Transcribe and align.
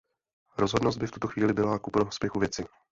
Rozhodnost 0.57 0.97
by 0.97 1.07
v 1.07 1.11
tuto 1.11 1.27
chvíli 1.27 1.53
byla 1.53 1.79
ku 1.79 1.91
prospěchu 1.91 2.39
věci. 2.39 2.65